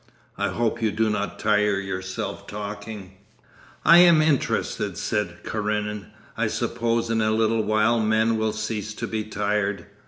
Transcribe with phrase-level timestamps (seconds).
[0.35, 3.11] I hope you do not tire yourself talking.'
[3.85, 6.07] 'I am interested,' said Karenin.
[6.37, 9.85] 'I suppose in a little while men will cease to be tired.